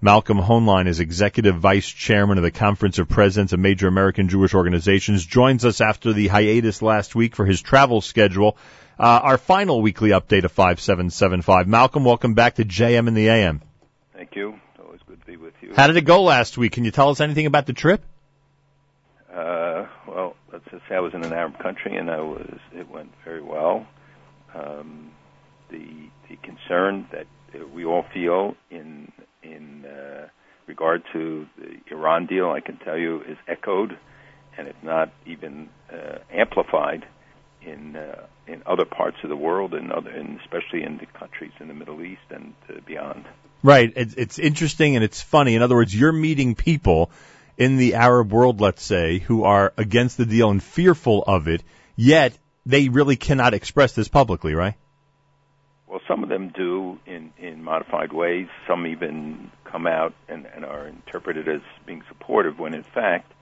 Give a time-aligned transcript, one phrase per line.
[0.00, 4.52] Malcolm Hoenlein is Executive Vice Chairman of the Conference of Presidents of Major American Jewish
[4.52, 8.58] Organizations, joins us after the hiatus last week for his travel schedule.
[8.98, 11.66] Uh, our final weekly update of 5775.
[11.66, 13.62] Malcolm, welcome back to JM in the AM.
[14.14, 14.60] Thank you.
[14.84, 15.72] Always good to be with you.
[15.74, 16.72] How did it go last week?
[16.72, 18.04] Can you tell us anything about the trip?
[19.32, 22.88] Uh, well, let's just say I was in an Arab country and I was, it
[22.90, 23.86] went very well.
[24.54, 25.10] Um,
[25.70, 27.26] the, the concern that
[27.72, 29.10] we all feel in
[29.52, 30.28] in uh,
[30.66, 33.96] regard to the Iran deal, I can tell you, is echoed,
[34.56, 37.06] and if not even uh, amplified
[37.62, 41.52] in uh, in other parts of the world, and other, and especially in the countries
[41.60, 43.24] in the Middle East and uh, beyond.
[43.62, 43.92] Right.
[43.96, 45.56] It's, it's interesting and it's funny.
[45.56, 47.10] In other words, you're meeting people
[47.56, 51.62] in the Arab world, let's say, who are against the deal and fearful of it,
[51.96, 54.74] yet they really cannot express this publicly, right?
[55.96, 58.48] Well, some of them do in, in modified ways.
[58.68, 63.32] Some even come out and, and are interpreted as being supportive when in fact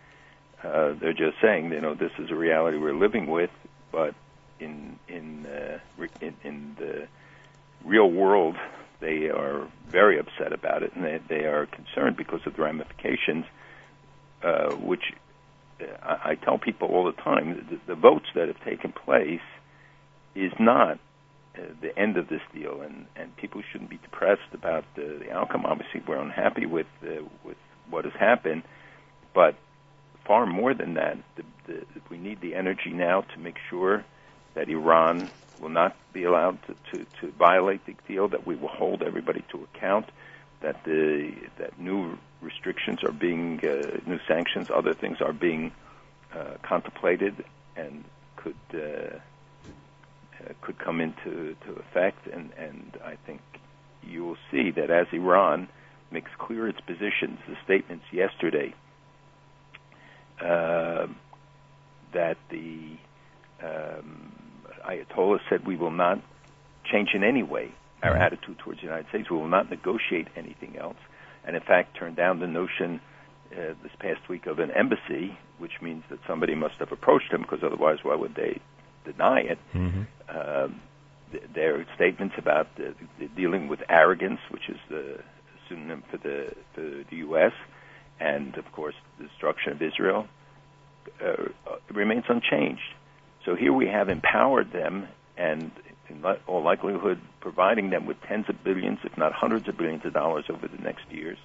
[0.62, 3.50] uh, they're just saying, you know, this is a reality we're living with,
[3.91, 4.14] but
[4.61, 5.78] in in, uh,
[6.20, 7.08] in in the
[7.84, 8.55] real world,
[9.00, 13.46] they are very upset about it, and they, they are concerned because of the ramifications,
[14.44, 15.02] uh, which
[15.80, 19.41] uh, I, I tell people all the time: the, the votes that have taken place
[20.36, 21.00] is not
[21.80, 25.64] the end of this deal, and and people shouldn't be depressed about the, the outcome.
[25.64, 27.56] Obviously, we're unhappy with uh, with
[27.88, 28.62] what has happened,
[29.34, 29.55] but
[30.27, 34.05] far more than that, the, the, we need the energy now to make sure
[34.55, 35.30] that Iran
[35.61, 39.44] will not be allowed to, to, to violate the deal, that we will hold everybody
[39.50, 40.06] to account,
[40.61, 45.72] that the that new restrictions are being uh, new sanctions, other things are being
[46.34, 47.44] uh, contemplated
[47.77, 48.05] and
[48.36, 49.18] could uh, uh,
[50.61, 53.41] could come into to effect, and and I think
[54.03, 55.69] you will see that as Iran
[56.11, 58.75] makes clear its positions, the statements yesterday
[60.41, 61.06] uh,
[62.12, 62.97] that the
[63.62, 64.33] um,
[64.89, 66.20] Ayatollah said we will not
[66.91, 68.23] change in any way our mm-hmm.
[68.23, 69.30] attitude towards the United States.
[69.30, 70.98] We will not negotiate anything else,
[71.47, 73.01] and in fact turned down the notion
[73.52, 77.42] uh, this past week of an embassy, which means that somebody must have approached him
[77.42, 78.61] because otherwise, why would they
[79.05, 79.59] deny it.
[79.75, 80.03] Mm-hmm.
[80.29, 80.81] Um,
[81.33, 85.19] th- their statements about the, the dealing with arrogance, which is the
[85.69, 87.53] synonym for the, for the U.S.,
[88.20, 90.27] and of course the destruction of Israel,
[91.23, 91.27] uh,
[91.67, 92.95] uh, remains unchanged.
[93.45, 95.71] So here we have empowered them and
[96.09, 100.13] in all likelihood providing them with tens of billions, if not hundreds of billions of
[100.13, 101.39] dollars over the next years.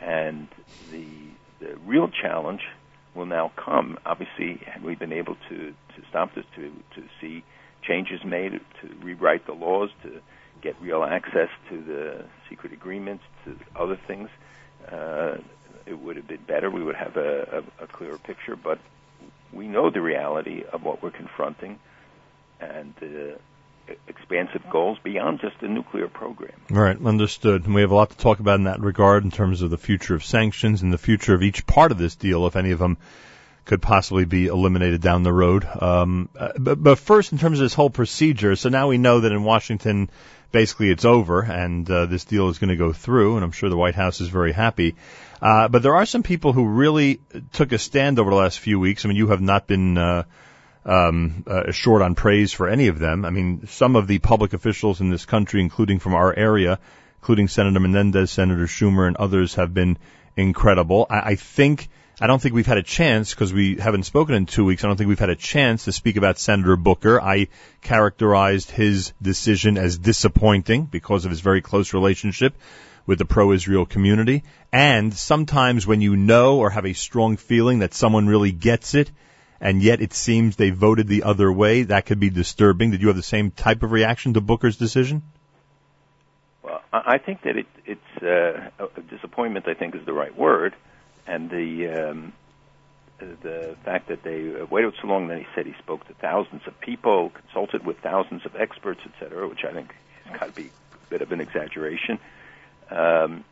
[0.00, 0.48] And
[0.90, 1.06] the,
[1.60, 2.62] the real challenge
[3.18, 3.98] will now come.
[4.06, 7.44] Obviously, had we been able to, to stop this, to, to see
[7.82, 10.20] changes made, to rewrite the laws, to
[10.62, 14.28] get real access to the secret agreements, to other things,
[14.90, 15.36] uh,
[15.86, 16.70] it would have been better.
[16.70, 18.56] We would have a, a, a clearer picture.
[18.56, 18.78] But
[19.52, 21.78] we know the reality of what we're confronting,
[22.60, 23.36] and uh,
[24.06, 26.52] expansive goals beyond just a nuclear program.
[26.70, 27.64] Right, understood.
[27.64, 29.78] And we have a lot to talk about in that regard in terms of the
[29.78, 32.78] future of sanctions and the future of each part of this deal, if any of
[32.78, 32.98] them
[33.64, 35.66] could possibly be eliminated down the road.
[35.66, 39.32] Um, but, but first, in terms of this whole procedure, so now we know that
[39.32, 40.08] in Washington,
[40.52, 43.68] basically it's over and uh, this deal is going to go through, and I'm sure
[43.68, 44.96] the White House is very happy.
[45.40, 47.20] Uh, but there are some people who really
[47.52, 49.04] took a stand over the last few weeks.
[49.04, 50.24] I mean, you have not been uh,
[50.88, 53.24] um, uh, short on praise for any of them.
[53.24, 56.78] I mean, some of the public officials in this country, including from our area,
[57.20, 59.98] including Senator Menendez, Senator Schumer, and others, have been
[60.36, 61.06] incredible.
[61.08, 61.88] I, I think.
[62.20, 64.82] I don't think we've had a chance because we haven't spoken in two weeks.
[64.82, 67.22] I don't think we've had a chance to speak about Senator Booker.
[67.22, 67.46] I
[67.80, 72.56] characterized his decision as disappointing because of his very close relationship
[73.06, 74.42] with the pro-Israel community.
[74.72, 79.12] And sometimes when you know or have a strong feeling that someone really gets it,
[79.60, 81.82] and yet it seems they voted the other way.
[81.82, 82.90] That could be disturbing.
[82.90, 85.22] Did you have the same type of reaction to Booker's decision?
[86.62, 88.70] Well, I think that it, it's uh,
[89.10, 89.66] disappointment.
[89.68, 90.74] I think is the right word,
[91.26, 92.32] and the um,
[93.18, 95.28] the fact that they waited so long.
[95.28, 99.48] Then he said he spoke to thousands of people, consulted with thousands of experts, etc.,
[99.48, 99.94] which I think
[100.24, 102.18] has got to be a bit of an exaggeration.
[102.90, 103.44] Um,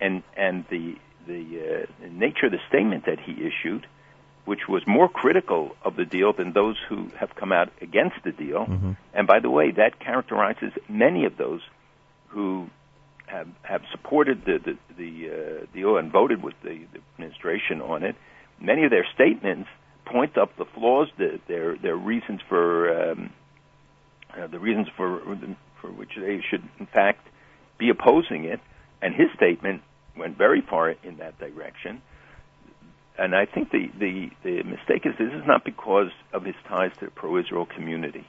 [0.00, 0.96] and and the
[1.26, 3.86] the uh, nature of the statement that he issued
[4.48, 8.32] which was more critical of the deal than those who have come out against the
[8.32, 8.64] deal.
[8.64, 8.92] Mm-hmm.
[9.12, 11.60] And by the way, that characterizes many of those
[12.28, 12.70] who
[13.26, 18.02] have have supported the the, the uh, deal and voted with the, the administration on
[18.02, 18.16] it.
[18.58, 19.68] Many of their statements
[20.06, 23.30] point up the flaws, the, their their reasons for um,
[24.34, 25.20] uh, the reasons for
[25.78, 27.28] for which they should in fact
[27.76, 28.60] be opposing it.
[29.02, 29.82] And his statement
[30.16, 32.00] went very far in that direction.
[33.18, 36.92] And I think the, the, the mistake is this is not because of his ties
[37.00, 38.24] to the pro-Israel community.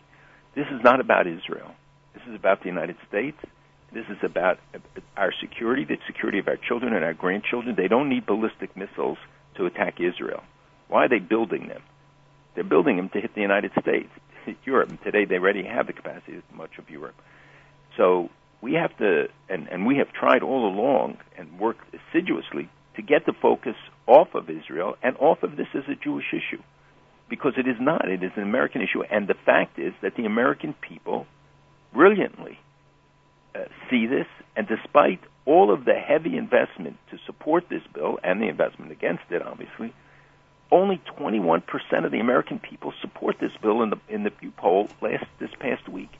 [0.55, 1.71] This is not about Israel.
[2.13, 3.37] This is about the United States.
[3.93, 4.79] This is about uh,
[5.15, 7.75] our security, the security of our children and our grandchildren.
[7.75, 9.19] They don't need ballistic missiles
[9.57, 10.41] to attack Israel.
[10.87, 11.83] Why are they building them?
[12.55, 14.09] They're building them to hit the United States,
[14.45, 14.89] hit Europe.
[14.89, 17.15] And today they already have the capacity of much of Europe.
[17.95, 18.29] So
[18.61, 23.25] we have to, and, and we have tried all along and worked assiduously to get
[23.27, 23.75] the focus
[24.09, 26.61] off of Israel and off of this as a Jewish issue.
[27.29, 28.09] Because it is not.
[28.09, 29.03] It is an American issue.
[29.03, 31.27] And the fact is that the American people
[31.93, 32.59] brilliantly
[33.53, 34.25] uh, see this,
[34.55, 39.23] and despite all of the heavy investment to support this bill and the investment against
[39.29, 39.93] it, obviously,
[40.71, 41.63] only 21%
[42.05, 45.49] of the American people support this bill in the in the Pew poll last this
[45.59, 46.11] past week,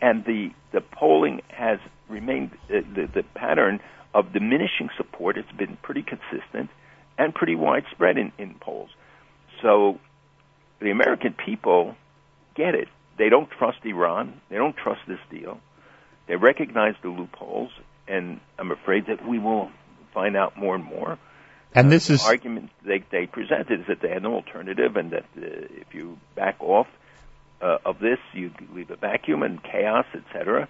[0.00, 1.78] and the the polling has
[2.08, 3.80] remained uh, the the pattern
[4.14, 5.36] of diminishing support.
[5.36, 6.70] It's been pretty consistent
[7.18, 8.90] and pretty widespread in in polls.
[9.60, 9.98] So,
[10.80, 11.96] the American people
[12.54, 12.88] get it.
[13.18, 14.40] They don't trust Iran.
[14.48, 15.60] They don't trust this deal.
[16.28, 17.70] They recognize the loopholes,
[18.06, 19.70] and I'm afraid that we will
[20.14, 21.18] find out more and more.
[21.74, 24.96] And this uh, is the argument they they presented is that they had no alternative,
[24.96, 26.86] and that uh, if you back off
[27.60, 30.68] uh, of this, you leave a vacuum and chaos, etc.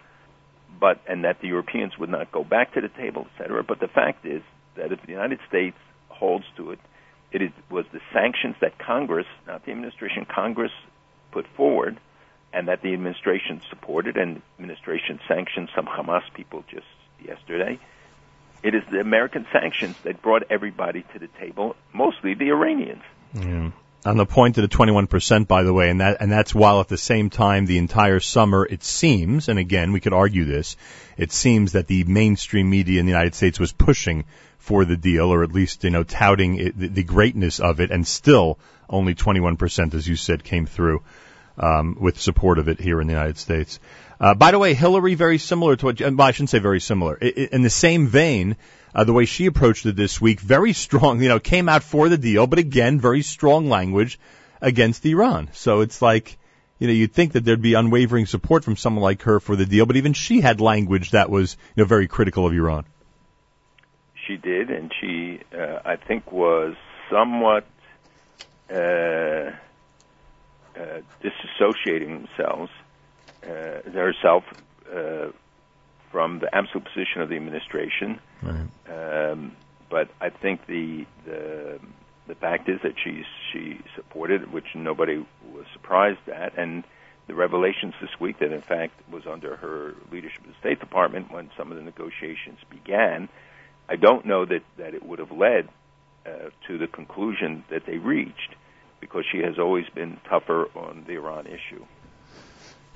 [0.80, 3.62] But and that the Europeans would not go back to the table, etc.
[3.62, 4.42] But the fact is
[4.76, 5.76] that if the United States
[6.18, 6.78] holds to it,
[7.30, 10.72] it is, was the sanctions that Congress, not the administration, Congress
[11.30, 11.98] put forward
[12.52, 16.86] and that the administration supported, and administration sanctioned some Hamas people just
[17.22, 17.78] yesterday.
[18.62, 23.02] It is the American sanctions that brought everybody to the table, mostly the Iranians.
[23.34, 23.70] Yeah.
[24.06, 26.88] On the point of the 21%, by the way, and that, and that's while at
[26.88, 30.76] the same time the entire summer it seems, and again we could argue this,
[31.16, 34.24] it seems that the mainstream media in the United States was pushing
[34.58, 37.90] for the deal, or at least you know touting it, the, the greatness of it,
[37.90, 38.58] and still
[38.90, 41.02] only 21%, as you said, came through
[41.58, 43.80] um, with support of it here in the United States.
[44.20, 47.16] Uh, by the way, Hillary, very similar to what, well, I shouldn't say very similar.
[47.16, 48.56] In the same vein,
[48.94, 52.08] uh, the way she approached it this week, very strong, you know, came out for
[52.08, 54.18] the deal, but again, very strong language
[54.60, 55.50] against Iran.
[55.52, 56.36] So it's like,
[56.78, 59.66] you know, you'd think that there'd be unwavering support from someone like her for the
[59.66, 62.84] deal, but even she had language that was, you know, very critical of Iran.
[64.28, 66.74] She did, and she, uh, I think, was
[67.10, 67.66] somewhat,
[68.70, 69.50] uh,
[70.78, 72.70] uh, disassociating themselves
[73.42, 74.44] uh, herself
[74.94, 75.28] uh,
[76.12, 78.20] from the absolute position of the administration.
[78.42, 78.68] Right.
[79.30, 79.56] Um,
[79.90, 81.80] but I think the the
[82.26, 86.84] the fact is that she she supported, which nobody was surprised at, and
[87.26, 91.32] the revelations this week that in fact was under her leadership of the State Department
[91.32, 93.28] when some of the negotiations began.
[93.88, 95.68] I don't know that that it would have led
[96.26, 98.54] uh, to the conclusion that they reached
[99.00, 101.84] because she has always been tougher on the Iran issue.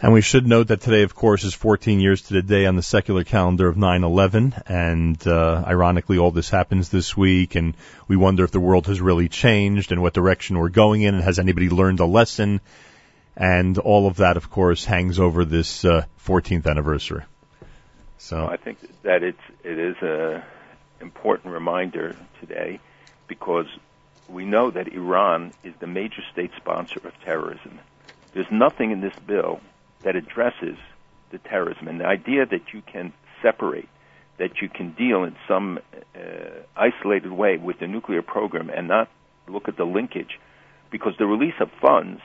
[0.00, 2.75] And we should note that today, of course, is 14 years to the day on
[2.75, 7.75] the secular calendar of 9/11, and uh, ironically, all this happens this week, and
[8.09, 11.23] we wonder if the world has really changed and what direction we're going in, and
[11.23, 12.61] has anybody learned a lesson?
[13.37, 17.23] And all of that, of course, hangs over this uh, 14th anniversary.
[18.19, 20.45] So I think that it's it is a
[21.02, 22.81] important reminder today
[23.28, 23.66] because
[24.28, 27.80] we know that Iran is the major state sponsor of terrorism.
[28.32, 29.61] There's nothing in this bill
[30.02, 30.76] that addresses
[31.30, 33.88] the terrorism and the idea that you can separate,
[34.38, 35.78] that you can deal in some
[36.14, 36.21] uh,
[36.76, 39.11] isolated way with the nuclear program and not
[39.49, 40.38] look at the linkage,
[40.90, 42.21] because the release of funds,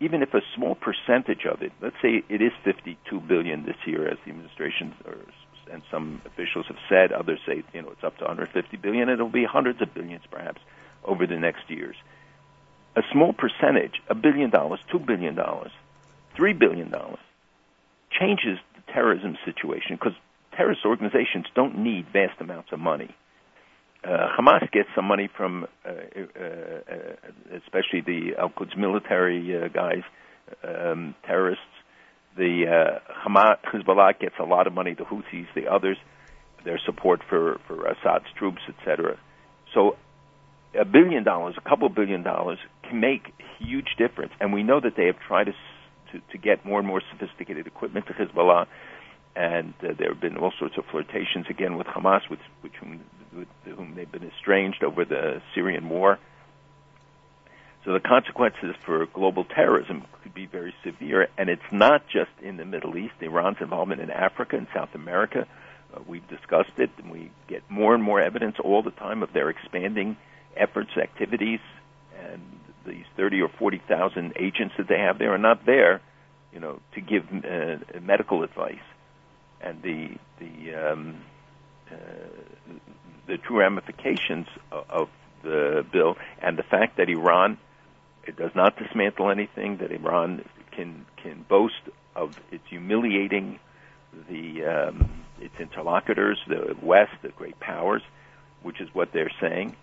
[0.00, 4.06] even if a small percentage of it, let's say it is 52 billion this year,
[4.08, 5.16] as the administration or,
[5.70, 9.28] and some officials have said, others say you know it's up to 150 billion, it'll
[9.28, 10.60] be hundreds of billions perhaps
[11.04, 11.96] over the next years.
[12.96, 15.70] A small percentage, a billion dollars, two billion dollars,
[16.34, 17.18] three billion dollars,
[18.10, 20.14] changes the terrorism situation because
[20.56, 23.14] terrorist organizations don't need vast amounts of money.
[24.04, 29.68] Uh, Hamas gets some money from, uh, uh, uh especially the Al Quds military uh,
[29.68, 30.02] guys,
[30.62, 31.64] um, terrorists.
[32.36, 34.94] The uh, Hamas, Hezbollah gets a lot of money.
[34.94, 35.96] The Houthis, the others,
[36.64, 39.18] their support for for Assad's troops, etc.
[39.74, 39.96] So
[40.78, 44.32] a billion dollars, a couple billion dollars can make huge difference.
[44.40, 45.52] And we know that they have tried to
[46.12, 48.66] to, to get more and more sophisticated equipment to Hezbollah,
[49.34, 52.38] and uh, there have been all sorts of flirtations again with Hamas, with,
[52.80, 53.00] whom,
[53.36, 56.18] with whom they've been estranged over the Syrian war.
[57.86, 62.56] So the consequences for global terrorism could be very severe, and it's not just in
[62.56, 63.14] the Middle East.
[63.20, 65.46] Iran's involvement in Africa and South America,
[65.94, 69.32] Uh, we've discussed it, and we get more and more evidence all the time of
[69.32, 70.16] their expanding
[70.56, 71.60] efforts, activities,
[72.18, 72.42] and
[72.84, 76.00] these 30 or 40,000 agents that they have there are not there,
[76.52, 78.86] you know, to give uh, medical advice.
[79.60, 81.16] And the the um,
[81.90, 81.96] uh,
[83.26, 85.08] the true ramifications of, of
[85.42, 87.58] the bill and the fact that Iran
[88.26, 91.74] it does not dismantle anything, that Iran can can boast
[92.14, 93.58] of its humiliating
[94.28, 98.02] the um, its interlocutors, the West, the great powers,
[98.62, 99.76] which is what they're saying.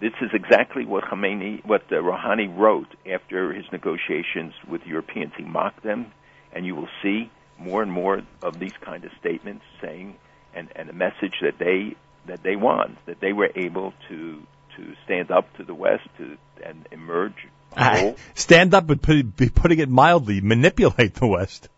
[0.00, 5.32] This is exactly what Khamenei, what uh, Rouhani wrote after his negotiations with Europeans.
[5.36, 6.12] He mocked them,
[6.52, 10.16] and you will see more and more of these kind of statements saying,
[10.54, 11.96] and, and a message that they
[12.26, 14.42] that they want, that they were able to
[14.76, 17.48] to stand up to the West to and emerge.
[17.76, 21.68] Uh, stand up would put, be putting it mildly, manipulate the West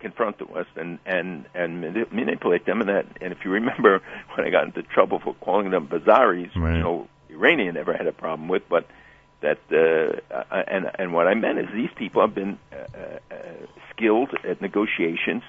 [0.00, 1.80] confront the West and and and
[2.12, 2.80] manipulate them.
[2.80, 4.00] And that, and if you remember
[4.34, 6.76] when I got into trouble for calling them Bazaris, right.
[6.76, 8.86] you know, Iranian never had a problem with, but
[9.40, 12.98] that uh, and and what I meant is these people have been uh,
[13.30, 13.34] uh,
[13.94, 15.42] skilled at negotiations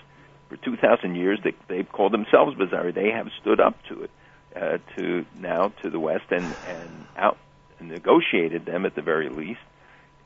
[0.47, 1.39] for 2,000 years.
[1.43, 2.93] They they've called themselves Bazari.
[2.93, 4.11] They have stood up to it
[4.55, 7.49] uh, to now to the West and and out and
[7.81, 9.59] negotiated them at the very least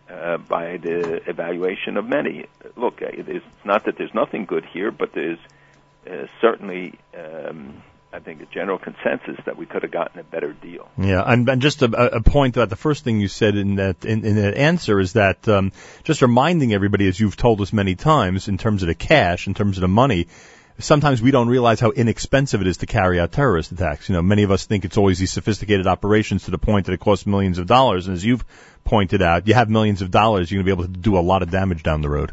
[0.10, 2.46] uh, by the evaluation of many.
[2.76, 5.40] Look, uh, it's not that there's nothing good here, but there's
[6.10, 7.82] uh, certainly, um,
[8.12, 10.90] I think, a general consensus that we could have gotten a better deal.
[10.98, 14.04] Yeah, and, and just a, a point about the first thing you said in that
[14.06, 15.72] in, in that answer is that um,
[16.04, 19.54] just reminding everybody, as you've told us many times, in terms of the cash, in
[19.54, 20.28] terms of the money
[20.80, 24.10] sometimes we don't realize how inexpensive it is to carry out terrorist attacks.
[24.10, 26.94] You know, many of us think it's always these sophisticated operations to the point that
[26.94, 28.08] it costs millions of dollars.
[28.08, 28.44] And as you've
[28.84, 31.22] pointed out, you have millions of dollars, you're going to be able to do a
[31.22, 32.32] lot of damage down the road.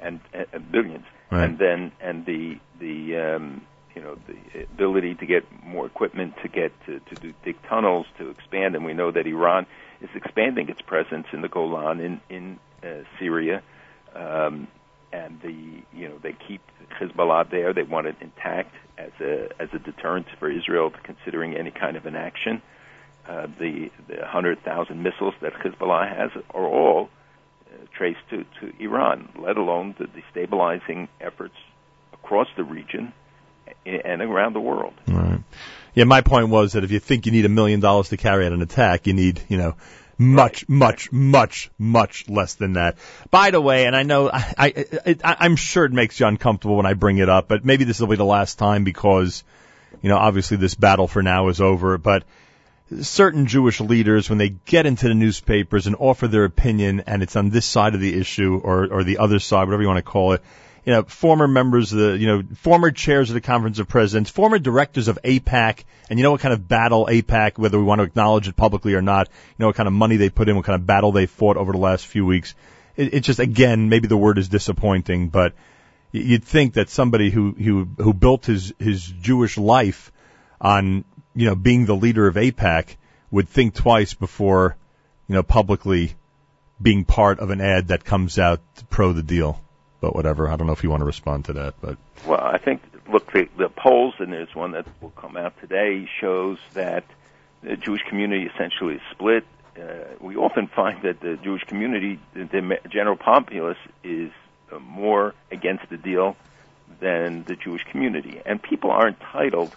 [0.00, 1.04] And, and billions.
[1.30, 1.44] Right.
[1.44, 3.62] And then, and the, the, um,
[3.94, 8.06] you know, the ability to get more equipment, to get to, to do dig tunnels,
[8.18, 8.76] to expand.
[8.76, 9.66] And we know that Iran
[10.00, 13.62] is expanding its presence in the Golan, in, in uh, Syria.
[14.14, 14.68] Um,
[15.12, 15.52] and the
[15.96, 16.60] you know they keep
[17.00, 17.72] Hezbollah there.
[17.72, 22.06] They want it intact as a as a deterrent for Israel considering any kind of
[22.06, 22.62] an action.
[23.28, 27.08] Uh, the the hundred thousand missiles that Hezbollah has are all
[27.66, 31.56] uh, traced to to Iran, let alone the destabilizing efforts
[32.12, 33.12] across the region
[33.84, 34.94] and around the world.
[35.94, 38.44] Yeah, my point was that if you think you need a million dollars to carry
[38.44, 39.76] out an attack, you need you know
[40.18, 40.68] much, right.
[40.68, 42.96] much, much, much less than that.
[43.30, 46.76] By the way, and I know I, I, I, I'm sure it makes you uncomfortable
[46.76, 49.44] when I bring it up, but maybe this will be the last time because,
[50.02, 52.24] you know, obviously this battle for now is over, but
[53.00, 57.36] certain Jewish leaders, when they get into the newspapers and offer their opinion and it's
[57.36, 60.10] on this side of the issue or, or the other side, whatever you want to
[60.10, 60.42] call it,
[60.86, 64.30] you know, former members of the, you know, former chairs of the Conference of Presidents,
[64.30, 67.98] former directors of AIPAC, and you know what kind of battle AIPAC, whether we want
[67.98, 70.54] to acknowledge it publicly or not, you know what kind of money they put in,
[70.54, 72.54] what kind of battle they fought over the last few weeks.
[72.96, 75.54] It, it just, again, maybe the word is disappointing, but
[76.12, 80.12] you'd think that somebody who, who, who built his, his Jewish life
[80.60, 82.94] on, you know, being the leader of AIPAC
[83.32, 84.76] would think twice before,
[85.26, 86.14] you know, publicly
[86.80, 89.60] being part of an ad that comes out pro the deal
[90.06, 90.48] but whatever.
[90.48, 93.32] I don't know if you want to respond to that, but well, I think look
[93.32, 97.04] the, the polls, and there's one that will come out today, shows that
[97.62, 99.44] the Jewish community essentially is split.
[99.76, 99.82] Uh,
[100.20, 104.30] we often find that the Jewish community, the, general populace, is
[104.70, 106.36] uh, more against the deal
[107.00, 109.74] than the Jewish community, and people are entitled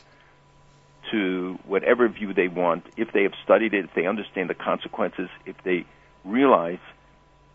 [1.09, 5.27] to whatever view they want if they have studied it, if they understand the consequences,
[5.47, 5.85] if they
[6.23, 6.77] realize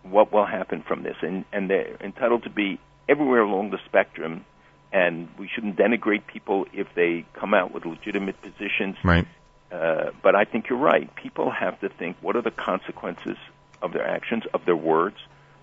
[0.05, 4.45] what will happen from this, and and they're entitled to be everywhere along the spectrum,
[4.93, 8.97] and we shouldn't denigrate people if they come out with legitimate positions.
[9.03, 9.27] Right.
[9.73, 11.15] Uh, but I think you're right.
[11.17, 13.37] People have to think: what are the consequences
[13.83, 15.17] of their actions, of their words?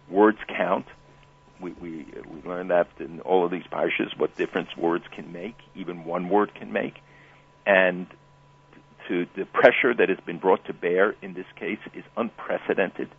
[0.10, 0.88] Words count.
[1.60, 5.56] We we we learned that in all of these parshas, what difference words can make,
[5.76, 6.96] even one word can make,
[7.66, 8.08] and
[9.08, 13.10] to the pressure that has been brought to bear in this case is unprecedented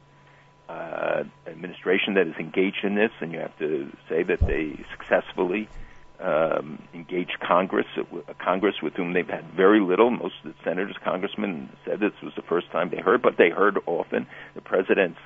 [0.68, 5.68] uh, administration that is engaged in this, and you have to say that they successfully
[6.20, 7.86] um, engaged Congress,
[8.28, 10.10] a Congress with whom they've had very little.
[10.10, 13.50] Most of the senators, congressmen said this was the first time they heard, but they
[13.50, 14.26] heard often.
[14.54, 15.18] The president's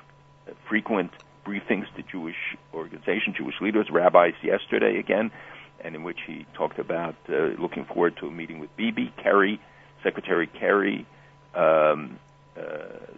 [0.67, 1.11] frequent
[1.45, 5.31] briefings to Jewish organizations, Jewish leaders, rabbis yesterday again,
[5.79, 9.59] and in which he talked about uh, looking forward to a meeting with Bibi, Kerry,
[10.03, 11.05] Secretary Kerry,
[11.53, 12.26] um, uh,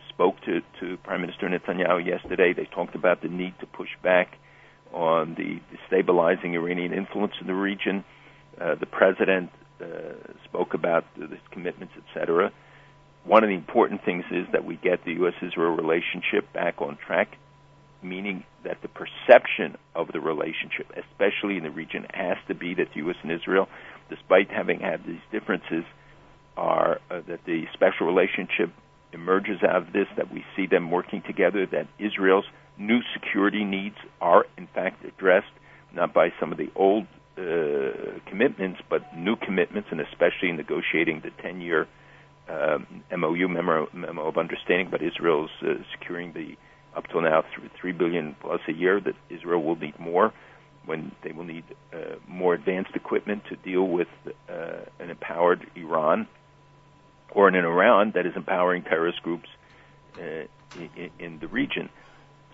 [0.09, 2.53] spoke to, to Prime Minister Netanyahu yesterday.
[2.53, 4.37] They talked about the need to push back
[4.93, 8.03] on the destabilizing Iranian influence in the region.
[8.59, 9.49] Uh, the president
[9.81, 9.85] uh,
[10.43, 12.51] spoke about the commitments, etc.
[13.23, 17.37] One of the important things is that we get the U.S.-Israel relationship back on track,
[18.01, 22.89] meaning that the perception of the relationship, especially in the region, has to be that
[22.93, 23.15] the U.S.
[23.21, 23.69] and Israel,
[24.09, 25.85] despite having had these differences,
[26.57, 28.71] are uh, that the special relationship
[29.13, 32.45] emerges out of this, that we see them working together, that Israel's
[32.77, 35.51] new security needs are in fact addressed,
[35.93, 37.05] not by some of the old
[37.37, 41.87] uh, commitments, but new commitments, and especially negotiating the 10 year
[42.49, 46.55] um, MOU, memo, memo of understanding but Israel's uh, securing the
[46.95, 47.43] up till now
[47.79, 48.99] three billion plus a year.
[48.99, 50.33] That Israel will need more
[50.85, 51.63] when they will need
[51.93, 54.07] uh, more advanced equipment to deal with
[54.49, 56.27] uh, an empowered Iran
[57.31, 59.49] or an Iran that is empowering terrorist groups
[60.17, 60.45] uh,
[60.95, 61.89] in, in the region.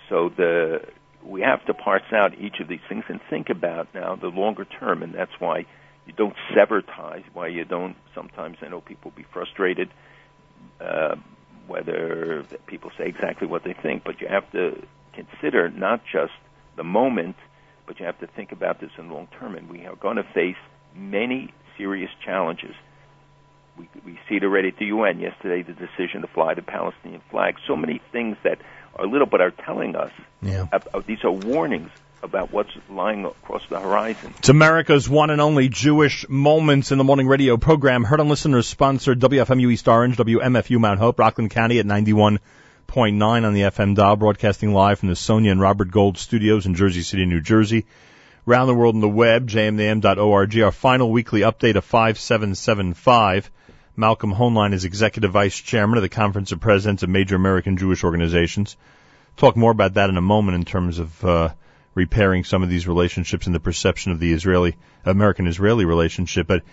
[0.10, 0.86] So the
[1.24, 4.66] we have to parse out each of these things and think about now the longer
[4.66, 5.66] term, and that's why
[6.06, 7.24] you don't sever ties.
[7.34, 9.90] Why you don't sometimes I know people be frustrated
[10.80, 11.16] uh,
[11.68, 14.82] whether people say exactly what they think, but you have to
[15.14, 16.34] consider not just
[16.76, 17.36] the moment,
[17.88, 19.56] but you have to think about this in the long term.
[19.56, 20.58] And we are going to face
[20.94, 22.76] many serious challenges.
[23.78, 27.22] We, we see it already at the UN yesterday, the decision to fly the Palestinian
[27.30, 27.58] flag.
[27.68, 28.60] So many things that
[28.96, 30.12] are little but are telling us.
[30.42, 30.68] Yeah.
[30.72, 31.90] Uh, these are warnings
[32.26, 34.34] about what's lying across the horizon.
[34.40, 38.68] It's America's one and only Jewish Moments in the Morning radio program, heard on listeners
[38.68, 42.40] sponsored WFMU East Orange, WMFU Mount Hope, Rockland County at 91.9
[43.46, 47.04] on the FM dial, broadcasting live from the Sonia and Robert Gold studios in Jersey
[47.04, 47.86] City, New Jersey.
[48.48, 53.50] Around the world on the web, jmnam.org, our final weekly update of 5775.
[53.98, 58.04] Malcolm Hoenlein is Executive Vice Chairman of the Conference of Presidents of Major American Jewish
[58.04, 58.76] Organizations.
[59.38, 61.54] Talk more about that in a moment in terms of uh,
[61.94, 64.76] repairing some of these relationships and the perception of the Israeli
[65.06, 66.46] American-Israeli relationship.
[66.46, 66.64] But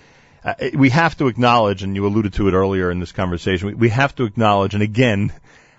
[0.45, 3.75] uh, we have to acknowledge, and you alluded to it earlier in this conversation, we,
[3.75, 5.33] we have to acknowledge, and again,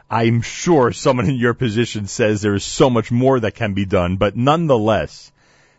[0.09, 3.83] I'm sure someone in your position says there is so much more that can be
[3.83, 5.32] done, but nonetheless,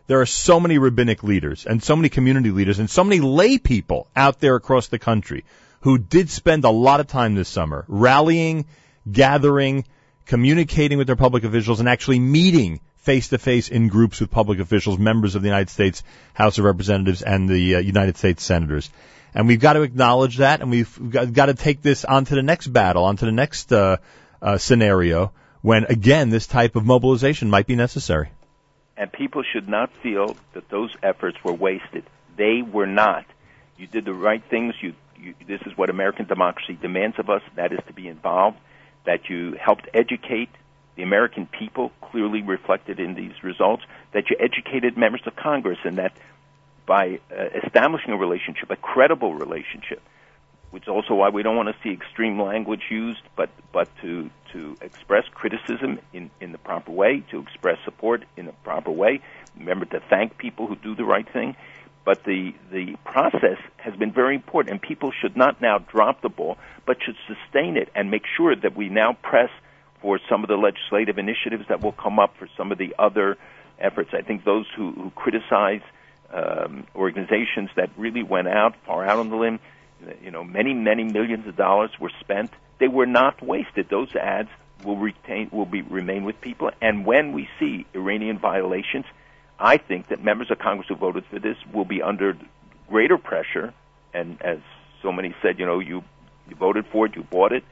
[0.07, 3.57] there are so many rabbinic leaders and so many community leaders and so many lay
[3.57, 5.45] people out there across the country
[5.81, 8.65] who did spend a lot of time this summer rallying,
[9.11, 9.85] gathering,
[10.25, 14.59] communicating with their public officials and actually meeting face to face in groups with public
[14.59, 18.89] officials, members of the United States House of Representatives and the uh, United States senators.
[19.33, 22.43] And we've got to acknowledge that and we've got, got to take this onto the
[22.43, 23.97] next battle, onto the next uh,
[24.41, 28.29] uh, scenario when again this type of mobilization might be necessary
[28.97, 32.03] and people should not feel that those efforts were wasted.
[32.37, 33.25] They were not.
[33.77, 34.75] You did the right things.
[34.81, 37.41] You, you, this is what American democracy demands of us.
[37.55, 38.57] That is to be involved.
[39.05, 40.49] That you helped educate
[40.95, 43.83] the American people, clearly reflected in these results.
[44.13, 46.13] That you educated members of Congress, and that
[46.85, 50.01] by uh, establishing a relationship, a credible relationship,
[50.75, 54.29] which is also why we don't want to see extreme language used, but but to
[54.51, 59.21] to express criticism in in the proper way, to express support in the proper way.
[59.57, 61.55] Remember to thank people who do the right thing.
[62.03, 66.27] But the the process has been very important, and people should not now drop the
[66.27, 69.51] ball, but should sustain it and make sure that we now press
[70.01, 73.37] for some of the legislative initiatives that will come up for some of the other
[73.79, 74.09] efforts.
[74.13, 75.83] I think those who, who criticize
[76.33, 79.61] um, organizations that really went out far out on the limb
[80.23, 82.51] you know, many, many millions of dollars were spent.
[82.79, 83.89] They were not wasted.
[83.89, 84.49] Those ads
[84.83, 86.71] will retain, will be remain with people.
[86.81, 89.05] And when we see Iranian violations,
[89.59, 92.37] I think that members of Congress who voted for this will be under
[92.89, 93.73] greater pressure.
[94.13, 94.59] And as
[95.01, 96.03] so many said, you know, you
[96.47, 97.63] you voted for it, you bought it.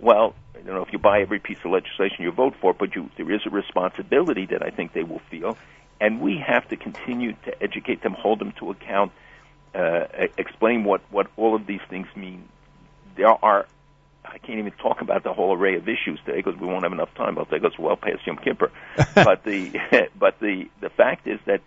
[0.00, 3.10] Well, you know if you buy every piece of legislation you vote for, but you,
[3.16, 5.56] there is a responsibility that I think they will feel,
[6.00, 9.12] and we have to continue to educate them, hold them to account
[10.38, 12.48] explain what, what all of these things mean.
[13.16, 13.66] There are,
[14.24, 16.92] I can't even talk about the whole array of issues today because we won't have
[16.92, 17.38] enough time.
[17.38, 18.70] I'll take us well past Yom Kippur.
[19.14, 19.78] but the,
[20.18, 21.60] but the, the fact is that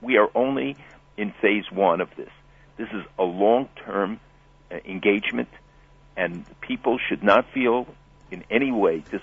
[0.00, 0.76] we are only
[1.16, 2.30] in phase one of this.
[2.76, 4.20] This is a long-term
[4.70, 5.48] uh, engagement,
[6.16, 7.86] and people should not feel
[8.30, 9.22] in any way dis,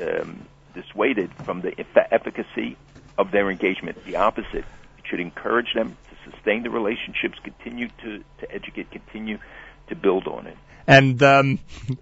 [0.00, 1.74] um, dissuaded from the
[2.10, 2.76] efficacy
[3.18, 4.04] of their engagement.
[4.04, 4.64] The opposite.
[4.98, 5.96] It should encourage them
[6.30, 9.38] sustain the relationships, continue to, to educate, continue
[9.88, 10.56] to build on it.
[10.86, 11.58] And um,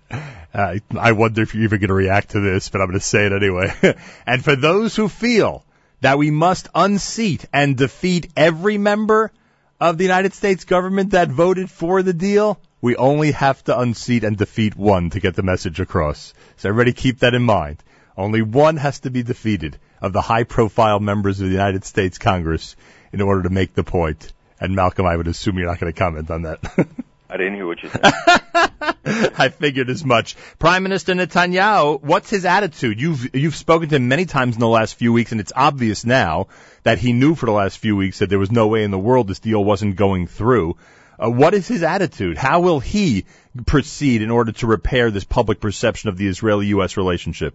[0.55, 3.05] I, I wonder if you're even going to react to this, but I'm going to
[3.05, 3.73] say it anyway.
[4.27, 5.65] and for those who feel
[6.01, 9.33] that we must unseat and defeat every member
[9.81, 14.25] of the United States government that voted for the deal, we only have to unseat
[14.25, 16.33] and defeat one to get the message across.
[16.57, 17.83] So everybody keep that in mind.
[18.17, 22.19] Only one has to be defeated of the high profile members of the United States
[22.19, 22.77] Congress
[23.12, 24.33] in order to make the point.
[24.61, 26.61] And Malcolm, I would assume you're not going to comment on that.
[27.31, 28.01] I didn't hear what you said.
[29.38, 30.37] I figured as much.
[30.59, 33.01] Prime Minister Netanyahu, what's his attitude?
[33.01, 36.05] You've you've spoken to him many times in the last few weeks, and it's obvious
[36.05, 36.49] now
[36.83, 38.99] that he knew for the last few weeks that there was no way in the
[38.99, 40.77] world this deal wasn't going through.
[41.23, 42.37] Uh, what is his attitude?
[42.37, 43.27] How will he
[43.64, 46.96] proceed in order to repair this public perception of the Israeli-U.S.
[46.96, 47.55] relationship?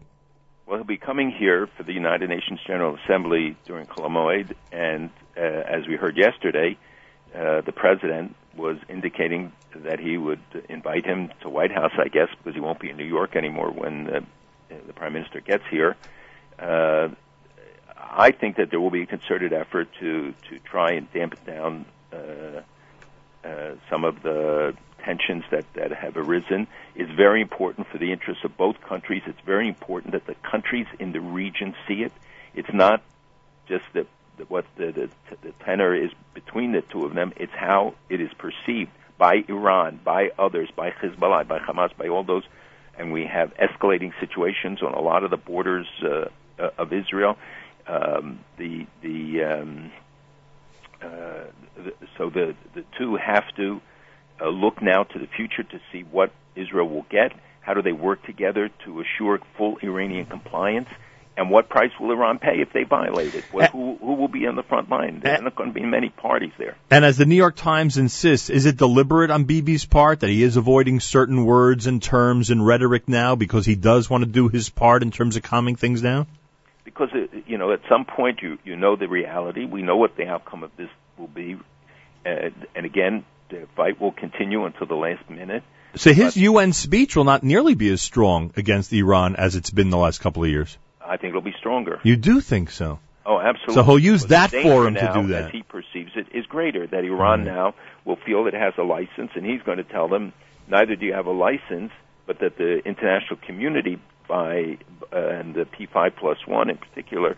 [0.66, 5.12] Well, he'll be coming here for the United Nations General Assembly during Chol Hamoed, and
[5.38, 6.76] uh, as we heard yesterday,
[7.36, 12.30] uh, the president was indicating that he would invite him to White House, I guess,
[12.38, 14.22] because he won't be in New York anymore when uh,
[14.88, 15.96] the prime minister gets here.
[16.58, 17.10] Uh,
[17.96, 21.86] I think that there will be a concerted effort to to try and dampen down
[22.12, 22.62] uh,
[23.48, 26.68] uh, some of the tensions that that have arisen.
[26.96, 29.24] It's very important for the interests of both countries.
[29.26, 32.12] It's very important that the countries in the region see it.
[32.54, 33.02] It's not
[33.68, 34.08] just that
[34.50, 35.10] what the, the,
[35.42, 37.32] the tenor is between the two of them.
[37.38, 42.24] It's how it is perceived by Iran, by others, by Hezbollah, by Hamas, by all
[42.24, 42.44] those,
[42.98, 47.38] and we have escalating situations on a lot of the borders uh, of Israel.
[47.88, 49.92] Um, the the, um,
[51.02, 51.46] uh,
[51.78, 53.80] the so the the two have to
[54.42, 57.34] uh, look now to the future to see what Israel will get.
[57.62, 60.90] How do they work together to assure full Iranian compliance?
[61.38, 63.44] And what price will Iran pay if they violate it?
[63.52, 65.20] Well, who, who will be on the front line?
[65.22, 66.78] There's not going to be many parties there.
[66.90, 70.44] And as the New York Times insists, is it deliberate on Bibi's part that he
[70.44, 74.48] is avoiding certain words and terms and rhetoric now because he does want to do
[74.48, 76.28] his part in terms of calming things down?
[76.86, 79.66] Because uh, you know, at some point you you know the reality.
[79.66, 81.58] We know what the outcome of this will be,
[82.26, 85.64] uh, and again, the fight will continue until the last minute.
[85.96, 89.70] So his but, UN speech will not nearly be as strong against Iran as it's
[89.70, 90.78] been the last couple of years.
[91.02, 92.00] I think it'll be stronger.
[92.04, 93.00] You do think so?
[93.26, 93.76] Oh, absolutely.
[93.76, 95.46] So he'll use that forum to do that.
[95.46, 96.86] As he perceives it, is greater.
[96.86, 97.56] That Iran mm-hmm.
[97.56, 100.34] now will feel it has a license, and he's going to tell them,
[100.68, 101.92] neither do you have a license,
[102.28, 104.78] but that the international community, by
[105.12, 107.38] uh, and the P5 plus one in particular,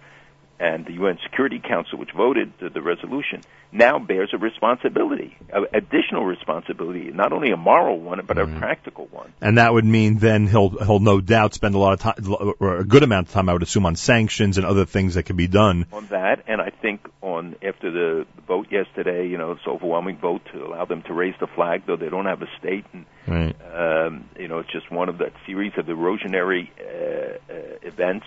[0.59, 3.41] and the UN Security Council, which voted the resolution,
[3.71, 8.55] now bears a responsibility, an additional responsibility, not only a moral one, but mm-hmm.
[8.55, 9.33] a practical one.
[9.41, 12.77] And that would mean then he'll he'll no doubt spend a lot of time, or
[12.77, 15.35] a good amount of time, I would assume, on sanctions and other things that can
[15.35, 15.85] be done.
[15.91, 20.41] On that, and I think on after the vote yesterday, you know, this overwhelming vote
[20.53, 23.55] to allow them to raise the flag, though they don't have a state, and right.
[23.73, 28.25] um, you know, it's just one of that series of erosionary uh, uh, events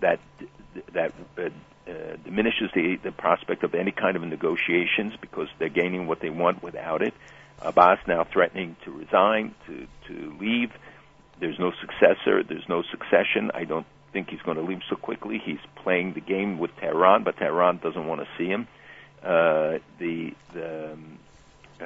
[0.00, 0.20] that
[0.92, 1.48] that uh,
[1.88, 6.30] uh, diminishes the, the prospect of any kind of negotiations because they're gaining what they
[6.30, 7.14] want without it.
[7.60, 10.72] Abbas now threatening to resign, to, to leave.
[11.40, 12.42] There's no successor.
[12.42, 13.50] There's no succession.
[13.54, 15.40] I don't think he's going to leave so quickly.
[15.44, 18.68] He's playing the game with Tehran, but Tehran doesn't want to see him.
[19.22, 21.18] Uh, the the, um,
[21.80, 21.84] uh,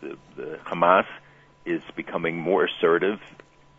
[0.00, 1.06] the the Hamas
[1.66, 3.20] is becoming more assertive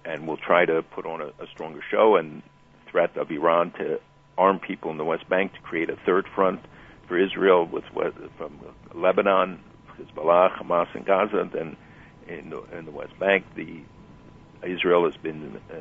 [0.06, 2.16] and will try to put on a, a stronger show.
[2.16, 2.44] And
[2.90, 4.00] threat of Iran to
[4.40, 6.62] arm people in the West Bank to create a third front
[7.08, 7.84] for Israel with
[8.38, 8.60] from
[8.94, 9.60] Lebanon,
[10.00, 11.48] Hezbollah, Hamas, and Gaza.
[11.52, 11.76] Then
[12.28, 13.82] in the, in the West Bank, the
[14.64, 15.76] Israel has been uh,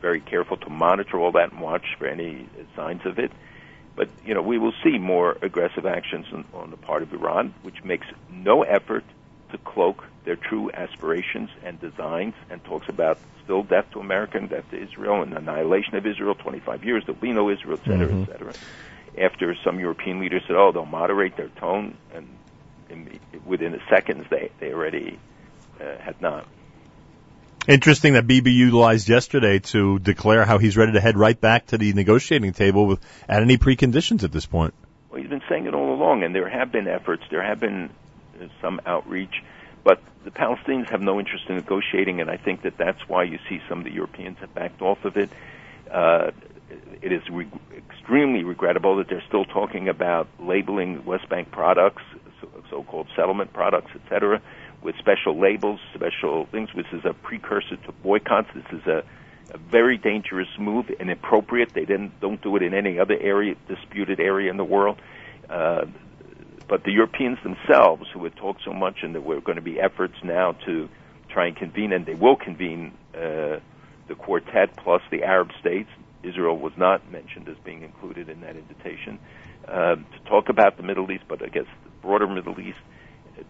[0.00, 3.32] very careful to monitor all that and watch for any signs of it.
[3.96, 7.54] But you know, we will see more aggressive actions on, on the part of Iran,
[7.62, 9.04] which makes no effort
[9.50, 14.48] to cloak their true aspirations and designs, and talks about still death to America and
[14.48, 18.08] death to Israel and annihilation of Israel, 25 years, there'll be no Israel, et cetera,
[18.08, 18.22] mm-hmm.
[18.22, 18.52] et cetera.
[19.20, 22.28] After some European leaders said, oh, they'll moderate their tone, and
[22.88, 25.18] in, within the seconds, they, they already
[25.80, 26.46] uh, had not.
[27.68, 31.78] Interesting that Bibi utilized yesterday to declare how he's ready to head right back to
[31.78, 34.74] the negotiating table with, at any preconditions at this point.
[35.10, 37.90] Well, he's been saying it all along, and there have been efforts, there have been
[38.40, 39.42] uh, some outreach
[39.84, 43.38] but the Palestinians have no interest in negotiating, and I think that that's why you
[43.48, 45.30] see some of the Europeans have backed off of it.
[45.90, 46.30] Uh,
[47.02, 52.02] it is re- extremely regrettable that they're still talking about labeling West Bank products,
[52.70, 54.40] so- called settlement products, etc.,
[54.82, 56.74] with special labels, special things.
[56.74, 58.48] which is a precursor to boycotts.
[58.54, 59.04] This is a,
[59.50, 61.72] a very dangerous move, inappropriate.
[61.72, 65.00] They didn't don't do it in any other area, disputed area in the world.
[65.48, 65.86] Uh,
[66.72, 69.78] but the Europeans themselves, who had talked so much, and there were going to be
[69.78, 70.88] efforts now to
[71.28, 73.60] try and convene, and they will convene uh,
[74.08, 75.90] the quartet plus the Arab states.
[76.22, 79.18] Israel was not mentioned as being included in that invitation
[79.68, 82.78] uh, to talk about the Middle East, but I guess the broader Middle East.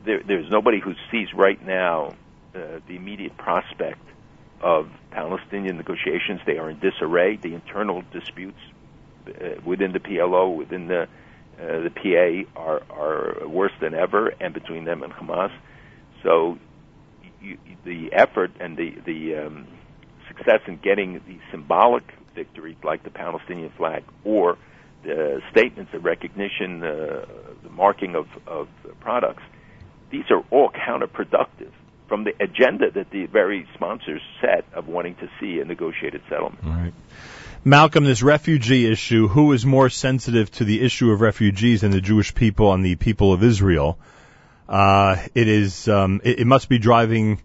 [0.05, 2.17] There, there's nobody who sees right now
[2.57, 4.05] uh, the immediate prospect
[4.61, 6.41] of Palestinian negotiations.
[6.45, 7.37] They are in disarray.
[7.37, 8.59] The internal disputes
[9.29, 11.07] uh, within the PLO, within the
[11.61, 15.53] uh, the PA are are worse than ever, and between them and Hamas.
[16.23, 16.59] So
[17.41, 19.67] you, the effort and the the um,
[20.29, 24.57] success in getting the symbolic victories like the Palestinian flag or
[25.05, 27.27] the statements of recognition, uh,
[27.63, 28.69] the marking of, of
[29.01, 29.43] products,
[30.11, 31.73] these are all counterproductive
[32.13, 36.63] from the agenda that the very sponsors set of wanting to see a negotiated settlement.
[36.63, 36.93] Right.
[37.65, 42.03] Malcolm, this refugee issue, who is more sensitive to the issue of refugees than the
[42.03, 43.99] Jewish people and the people of Israel?
[44.69, 47.41] Uh, it is, um, it, it, must be driving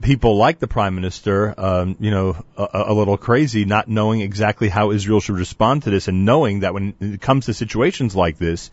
[0.00, 4.68] people like the prime minister, um, you know, a, a, little crazy, not knowing exactly
[4.68, 8.36] how Israel should respond to this, and knowing that when it comes to situations like
[8.36, 8.72] this,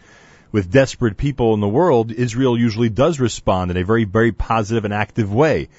[0.52, 4.86] with desperate people in the world, Israel usually does respond in a very, very positive
[4.86, 5.70] and active way.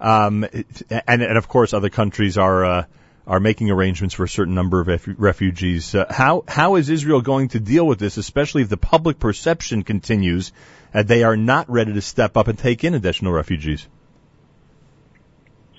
[0.00, 0.44] Um,
[0.90, 2.84] and, and of course, other countries are uh,
[3.26, 5.94] are making arrangements for a certain number of ref- refugees.
[5.94, 9.82] Uh, how how is Israel going to deal with this, especially if the public perception
[9.82, 10.52] continues
[10.92, 13.86] that they are not ready to step up and take in additional refugees?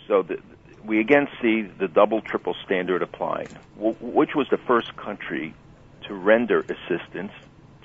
[0.08, 0.40] So the,
[0.86, 3.50] we again see the double, triple standard applying.
[3.76, 5.54] W- which was the first country
[6.08, 7.32] to render assistance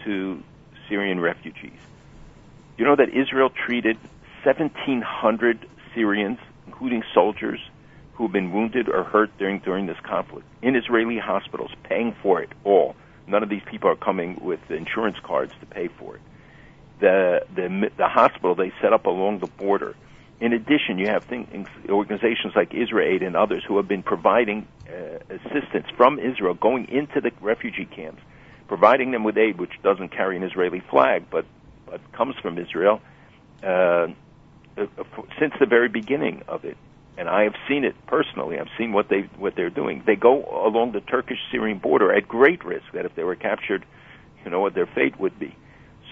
[0.06, 0.42] to
[0.88, 1.78] Syrian refugees?
[2.78, 3.98] You know that Israel treated
[4.44, 7.60] 1,700 Syrians, including soldiers,
[8.14, 12.40] who have been wounded or hurt during during this conflict in Israeli hospitals, paying for
[12.40, 12.96] it all.
[13.26, 16.22] None of these people are coming with insurance cards to pay for it.
[17.00, 19.94] The the the hospital they set up along the border
[20.40, 24.66] in addition, you have things, organizations like Israel Aid and others who have been providing
[24.86, 28.20] uh, assistance from Israel going into the refugee camps,
[28.68, 31.44] providing them with aid which doesn't carry an Israeli flag but,
[31.86, 33.00] but comes from Israel
[33.62, 34.86] uh, uh
[35.38, 36.76] since the very beginning of it.
[37.18, 38.58] And I have seen it personally.
[38.58, 40.02] I've seen what they what they're doing.
[40.04, 43.86] They go along the Turkish-Syrian border at great risk that if they were captured,
[44.44, 45.56] you know what their fate would be.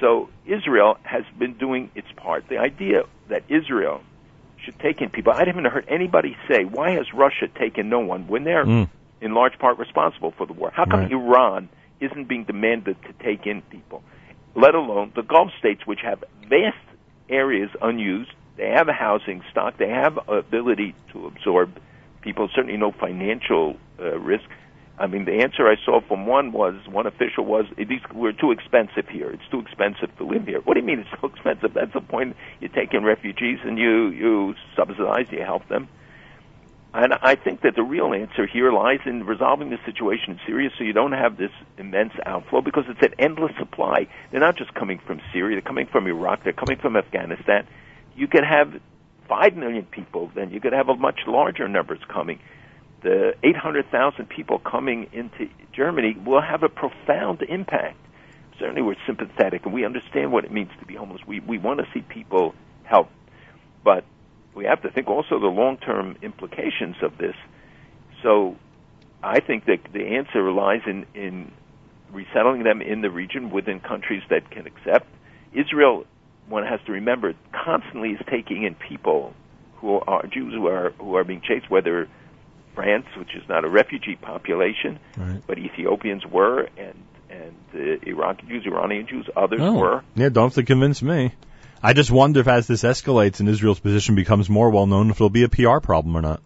[0.00, 2.48] So Israel has been doing its part.
[2.48, 4.02] The idea that Israel
[4.64, 5.32] should take in people.
[5.32, 8.88] I haven't heard anybody say, why has Russia taken no one when they're mm.
[9.20, 10.70] in large part responsible for the war?
[10.72, 11.12] How come right.
[11.12, 11.68] Iran
[12.04, 14.02] isn't being demanded to take in people?
[14.54, 16.76] Let alone the Gulf states, which have vast
[17.28, 18.30] areas unused.
[18.56, 19.78] They have a housing stock.
[19.78, 21.80] They have ability to absorb
[22.22, 22.48] people.
[22.54, 24.44] Certainly no financial uh, risk.
[24.96, 27.66] I mean, the answer I saw from one was one official was
[28.14, 29.28] we're too expensive here.
[29.30, 30.60] It's too expensive to live here.
[30.60, 31.74] What do you mean it's so expensive?
[31.74, 32.36] That's the point.
[32.60, 35.88] You take in refugees and you you subsidize, you help them.
[36.94, 40.70] And I think that the real answer here lies in resolving the situation in Syria
[40.78, 44.06] so you don't have this immense outflow because it's an endless supply.
[44.30, 47.66] They're not just coming from Syria, they're coming from Iraq, they're coming from Afghanistan.
[48.14, 48.80] You could have
[49.28, 52.38] 5 million people, then you could have a much larger numbers coming
[53.04, 57.98] the 800,000 people coming into Germany will have a profound impact.
[58.58, 61.20] Certainly, we're sympathetic and we understand what it means to be homeless.
[61.26, 62.54] We we want to see people
[62.84, 63.10] help,
[63.84, 64.04] but
[64.54, 67.34] we have to think also the long-term implications of this.
[68.22, 68.56] So,
[69.22, 71.50] I think that the answer lies in in
[72.12, 75.06] resettling them in the region within countries that can accept.
[75.52, 76.04] Israel,
[76.48, 79.34] one has to remember, constantly is taking in people
[79.76, 82.08] who are Jews who are who are being chased, whether
[82.74, 85.42] France, which is not a refugee population, right.
[85.46, 86.94] but Ethiopians were, and
[87.30, 89.74] and uh, Iraqi Jews, Iranian Jews, others oh.
[89.74, 90.04] were.
[90.14, 91.32] Yeah, don't have to convince me.
[91.84, 95.16] I just wonder if as this escalates and Israel's position becomes more well known, if
[95.16, 96.42] it'll be a PR problem or not.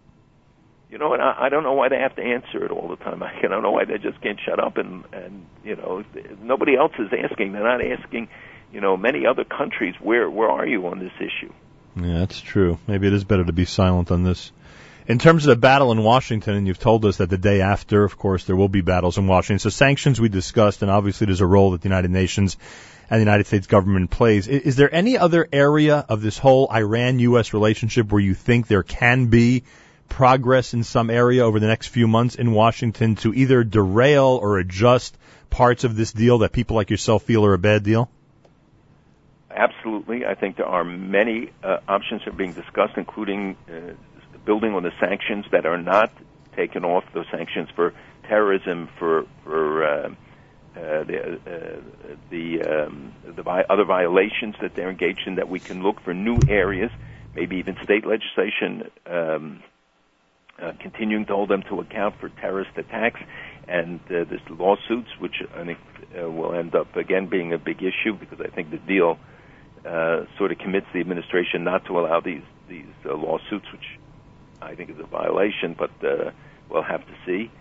[0.91, 1.21] You know what?
[1.21, 3.23] I, I don't know why they have to answer it all the time.
[3.23, 6.03] I, I don't know why they just can't shut up and and you know
[6.41, 7.53] nobody else is asking.
[7.53, 8.27] They're not asking.
[8.73, 9.95] You know, many other countries.
[10.01, 11.53] Where where are you on this issue?
[11.95, 12.77] Yeah, that's true.
[12.85, 14.51] Maybe it is better to be silent on this.
[15.07, 18.03] In terms of the battle in Washington, and you've told us that the day after,
[18.03, 19.57] of course, there will be battles in Washington.
[19.59, 22.57] So sanctions we discussed, and obviously there's a role that the United Nations
[23.09, 24.47] and the United States government plays.
[24.47, 27.53] Is there any other area of this whole Iran-U.S.
[27.53, 29.63] relationship where you think there can be
[30.07, 34.59] progress in some area over the next few months in Washington to either derail or
[34.59, 35.17] adjust
[35.49, 38.09] parts of this deal that people like yourself feel are a bad deal?
[39.49, 40.25] Absolutely.
[40.25, 43.93] I think there are many uh, options that are being discussed, including uh,
[44.45, 46.11] building on the sanctions that are not
[46.55, 47.93] taken off, those sanctions for
[48.27, 50.09] terrorism, for for uh,
[50.79, 52.45] uh, the uh, the
[52.87, 56.43] um, the vi- other violations that they're engaged in, that we can look for new
[56.47, 56.89] areas,
[57.35, 58.89] maybe even state legislation.
[59.05, 59.63] Um,
[60.61, 63.21] uh, continuing to hold them to account for terrorist attacks
[63.69, 65.77] and uh, this lawsuits, which I think
[66.19, 69.17] uh, will end up again being a big issue because I think the deal
[69.85, 73.85] uh, sort of commits the administration not to allow these these uh, lawsuits, which
[74.61, 76.31] I think is a violation, but uh,
[76.69, 77.51] we'll have to see.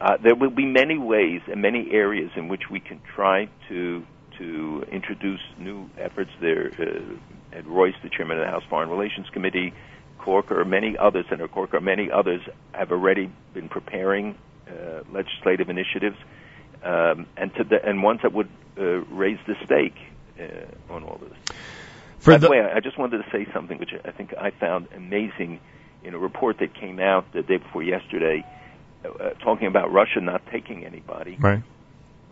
[0.00, 4.04] Uh, there will be many ways and many areas in which we can try to
[4.38, 6.30] to introduce new efforts.
[6.40, 9.72] There, uh, Ed Royce, the chairman of the House Foreign Relations Committee,
[10.18, 14.36] Corker, many others, Senator Corker, many others have already been preparing
[14.68, 16.16] uh, legislative initiatives,
[16.82, 19.96] um, and to the, and ones that would uh, raise the stake
[20.38, 21.56] uh, on all this.
[22.18, 24.88] For By the way, I just wanted to say something which I think I found
[24.94, 25.60] amazing
[26.02, 28.44] in a report that came out the day before yesterday,
[29.08, 31.36] uh, talking about Russia not taking anybody.
[31.38, 31.62] Right.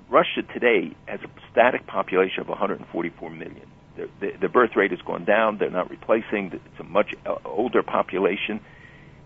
[0.08, 3.66] Russia today has a static population of 144 million.
[3.96, 5.58] The, the, the birth rate has gone down.
[5.58, 6.52] They're not replacing.
[6.52, 8.60] It's a much uh, older population.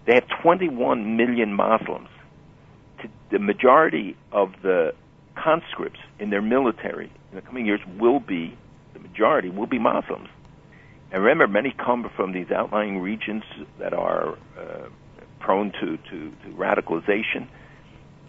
[0.06, 2.08] They have 21 million Muslims.
[3.30, 4.94] The majority of the
[5.36, 8.56] conscripts in their military in the coming years will be,
[8.94, 10.28] the majority will be Muslims.
[11.10, 13.44] And remember, many come from these outlying regions
[13.78, 14.88] that are uh,
[15.38, 17.46] prone to, to, to radicalization.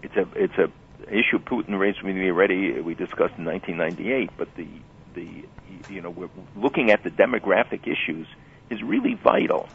[0.02, 0.72] It's a it's a
[1.08, 2.78] issue Putin raised with me already.
[2.78, 4.68] Uh, we discussed in 1998, but the
[5.14, 5.46] the
[5.90, 8.28] you know we're looking at the demographic issues
[8.70, 9.68] is really vital,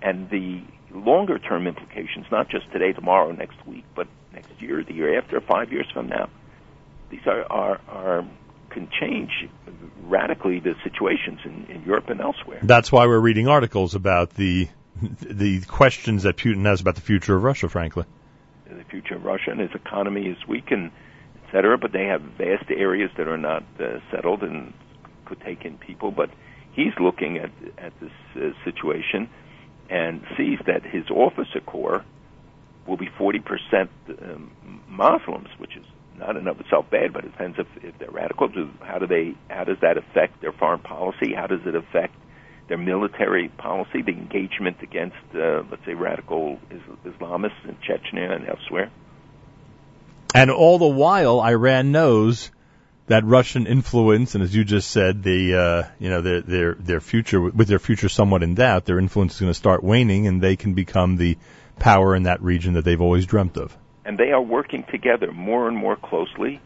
[0.00, 4.92] and the longer term implications, not just today, tomorrow, next week, but next year, the
[4.92, 6.28] year after, five years from now.
[7.10, 8.24] These are are, are
[8.70, 9.30] can change
[10.04, 12.60] radically the situations in, in Europe and elsewhere.
[12.62, 14.68] That's why we're reading articles about the
[15.20, 18.04] the questions that Putin has about the future of Russia, frankly.
[18.66, 20.92] The future of Russia and its economy is weakened,
[21.36, 24.72] et cetera, but they have vast areas that are not uh, settled and
[25.26, 26.10] could take in people.
[26.10, 26.30] But
[26.72, 29.28] he's looking at at this uh, situation
[29.90, 32.04] and sees that his officer corps
[32.86, 33.88] will be 40%
[34.22, 34.50] um,
[34.88, 35.84] Muslims, which is
[36.16, 38.48] not in of itself bad, but it depends if, if they're radical.
[38.80, 39.34] How do they?
[39.48, 41.34] How does that affect their foreign policy?
[41.34, 42.14] How does it affect
[42.68, 46.58] their military policy, the engagement against, uh, let's say, radical
[47.04, 48.90] Islamists in Chechnya and elsewhere?
[50.34, 52.50] And all the while, Iran knows
[53.06, 57.00] that Russian influence, and as you just said, the uh, you know their their their
[57.00, 60.40] future with their future somewhat in doubt, their influence is going to start waning, and
[60.40, 61.36] they can become the
[61.78, 65.68] power in that region that they've always dreamt of and they are working together more
[65.68, 66.60] and more closely.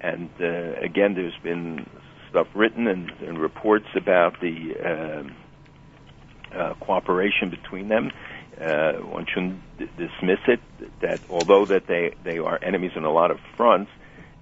[0.00, 1.88] And uh, again, there's been
[2.34, 8.10] stuff written and, and reports about the uh, uh, cooperation between them.
[8.60, 10.60] Uh, one shouldn't d- dismiss it
[11.00, 13.90] that although that they they are enemies on a lot of fronts,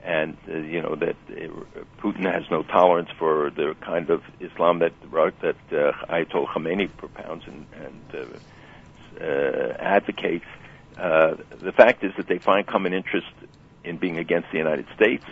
[0.03, 4.79] and uh, you know that uh, Putin has no tolerance for the kind of Islam
[4.79, 10.47] that that uh, Ayatollah Khamenei propounds and, and uh, uh, advocates.
[10.97, 13.33] Uh, the fact is that they find common interest
[13.85, 15.25] in being against the United States,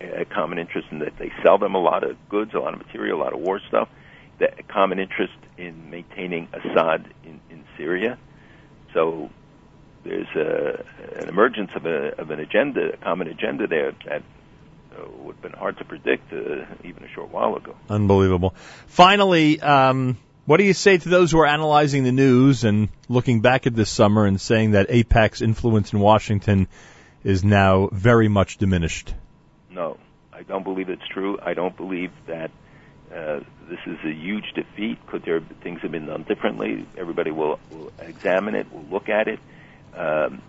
[0.00, 2.84] a, common interest in that they sell them a lot of goods, a lot of
[2.84, 3.88] material, a lot of war stuff,
[4.38, 8.18] that a common interest in maintaining Assad in, in Syria.
[8.94, 9.30] So
[10.04, 10.84] there's a,
[11.20, 14.22] an emergence of, a, of an agenda, a common agenda there that
[14.96, 17.76] uh, would have been hard to predict uh, even a short while ago.
[17.88, 18.54] Unbelievable.
[18.86, 23.40] Finally, um, what do you say to those who are analyzing the news and looking
[23.40, 26.66] back at this summer and saying that AIPAC's influence in Washington
[27.22, 29.14] is now very much diminished?
[29.70, 29.98] No,
[30.32, 31.38] I don't believe it's true.
[31.42, 32.50] I don't believe that
[33.14, 35.04] uh, this is a huge defeat.
[35.06, 36.86] Could there things have been done differently?
[36.96, 39.40] Everybody will, will examine it, will look at it.
[39.96, 40.42] Um,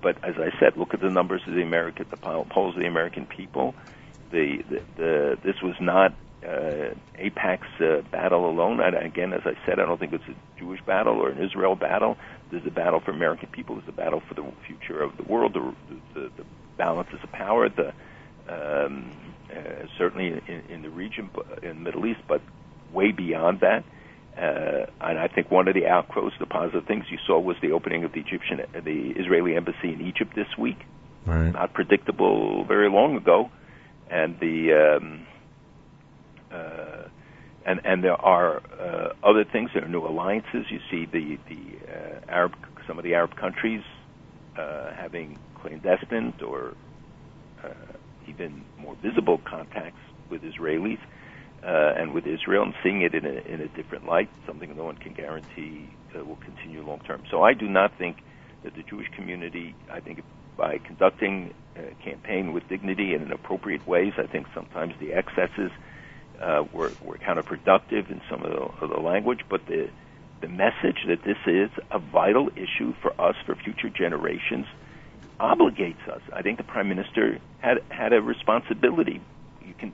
[0.00, 2.88] but as I said, look at the numbers of the American, the polls of the
[2.88, 3.74] American people.
[4.30, 6.12] The, the, the this was not
[6.44, 8.80] uh, AIPAC's uh, battle alone.
[8.80, 11.74] And again, as I said, I don't think it's a Jewish battle or an Israel
[11.74, 12.16] battle.
[12.50, 13.76] This is a battle for American people.
[13.76, 15.74] There's a battle for the future of the world, the,
[16.14, 16.44] the, the
[16.76, 17.92] balances of power, the
[18.48, 19.10] um,
[19.50, 21.30] uh, certainly in, in the region,
[21.62, 22.40] in the Middle East, but
[22.92, 23.84] way beyond that.
[24.36, 27.72] Uh, and I think one of the outgrowths, the positive things you saw was the
[27.72, 30.78] opening of the Egyptian, the Israeli embassy in Egypt this week.
[31.26, 31.50] Right.
[31.50, 33.50] Not predictable very long ago,
[34.10, 35.26] and the um,
[36.52, 37.08] uh,
[37.66, 39.70] and and there are uh, other things.
[39.74, 40.66] There are new alliances.
[40.70, 42.54] You see the the uh, Arab
[42.86, 43.82] some of the Arab countries
[44.56, 46.74] uh, having clandestine or
[47.62, 47.68] uh,
[48.28, 50.00] even more visible contacts
[50.30, 50.98] with Israelis
[51.64, 54.28] uh, and with Israel, and seeing it in a in a different light.
[54.46, 57.22] Something no one can guarantee uh, will continue long term.
[57.30, 58.18] So I do not think
[58.64, 59.74] that the Jewish community.
[59.90, 60.22] I think
[60.56, 65.70] by conducting a campaign with dignity and in appropriate ways, I think sometimes the excesses
[66.42, 69.88] uh, were, were counterproductive in some of the, of the language, but the
[70.40, 74.66] the message that this is a vital issue for us for future generations
[75.38, 76.20] obligates us.
[76.32, 79.20] I think the prime minister had had a responsibility.
[79.64, 79.92] You can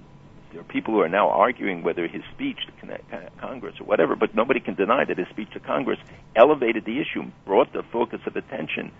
[0.54, 2.98] there are people who are now arguing whether his speech to
[3.40, 5.98] Congress or whatever, but nobody can deny that his speech to Congress
[6.36, 8.92] elevated the issue, brought the focus of attention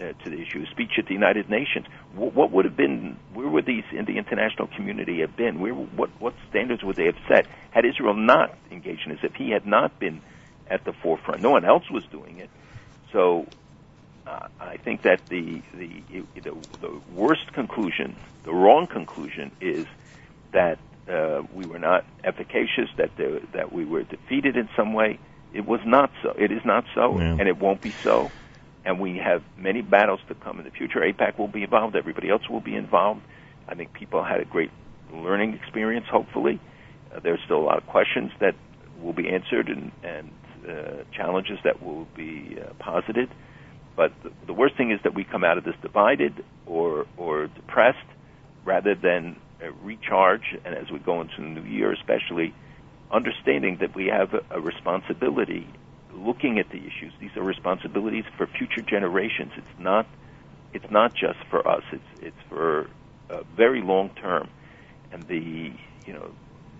[0.00, 1.86] uh, to the issue, a speech at the United Nations.
[2.14, 3.18] What, what would have been?
[3.34, 5.60] Where would these in the international community have been?
[5.60, 9.20] Where, what what standards would they have set had Israel not engaged in this?
[9.22, 10.22] If he had not been
[10.68, 12.48] at the forefront, no one else was doing it.
[13.12, 13.46] So
[14.26, 16.02] uh, I think that the, the
[16.34, 19.86] the the worst conclusion, the wrong conclusion, is
[20.52, 25.18] that uh, we were not efficacious, that the, that we were defeated in some way.
[25.54, 26.30] It was not so.
[26.36, 27.36] It is not so, Yeah.
[27.38, 28.30] and it won't be so.
[28.84, 31.00] And we have many battles to come in the future.
[31.00, 31.96] AIPAC will be involved.
[31.96, 33.20] Everybody else will be involved.
[33.68, 34.70] I think people had a great
[35.12, 36.06] learning experience.
[36.10, 36.60] Hopefully,
[37.14, 38.54] uh, there's still a lot of questions that
[39.00, 40.30] will be answered and, and
[40.68, 43.28] uh, challenges that will be uh, posited.
[43.96, 47.46] But the, the worst thing is that we come out of this divided or or
[47.46, 47.98] depressed,
[48.64, 50.56] rather than uh, recharge.
[50.64, 52.54] And as we go into the new year, especially
[53.10, 55.66] understanding that we have a, a responsibility,
[56.12, 57.12] looking at the issues.
[57.20, 59.52] These are responsibilities for future generations.
[59.56, 60.06] It's not
[60.72, 61.82] it's not just for us.
[61.92, 62.88] It's it's for
[63.30, 64.48] uh, very long term.
[65.12, 65.72] And the
[66.06, 66.30] you know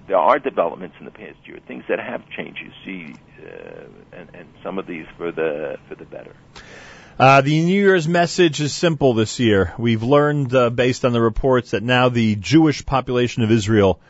[0.07, 2.61] there are developments in the past year, things that have changed.
[2.61, 3.15] You see,
[3.45, 6.35] uh, and, and some of these for the for the better.
[7.19, 9.73] Uh, the New Year's message is simple this year.
[9.79, 14.01] We've learned, uh, based on the reports, that now the Jewish population of Israel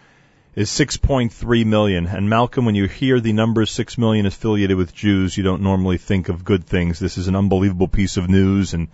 [0.56, 2.06] is 6.3 million.
[2.08, 5.98] And Malcolm, when you hear the number 6 million affiliated with Jews, you don't normally
[5.98, 6.98] think of good things.
[6.98, 8.88] This is an unbelievable piece of news, and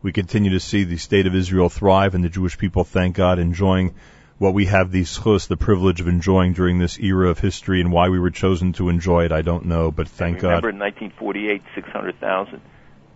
[0.00, 3.40] we continue to see the state of Israel thrive and the Jewish people, thank God,
[3.40, 3.96] enjoying
[4.38, 7.90] what we have the schus, the privilege of enjoying during this era of history, and
[7.90, 10.48] why we were chosen to enjoy it, I don't know, but thank and God.
[10.48, 12.60] remember in 1948, 600,000.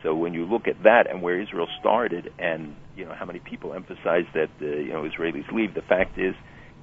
[0.02, 3.38] So when you look at that and where Israel started, and you know how many
[3.38, 6.34] people emphasize that uh, you know Israelis leave, the fact is